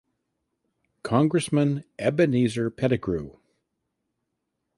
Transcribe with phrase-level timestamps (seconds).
[1.03, 3.35] Congressman Ebenezer Pettigrew.